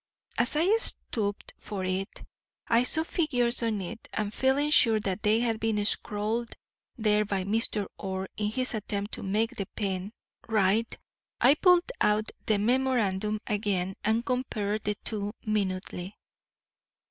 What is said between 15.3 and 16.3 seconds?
minutely.